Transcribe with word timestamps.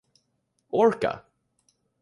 Orka! 0.71 1.13